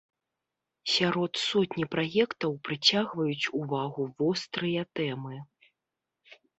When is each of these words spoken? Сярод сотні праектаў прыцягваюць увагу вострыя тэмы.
Сярод 0.93 1.31
сотні 1.49 1.85
праектаў 1.97 2.51
прыцягваюць 2.71 3.51
увагу 3.63 4.01
вострыя 4.19 4.81
тэмы. 5.01 5.35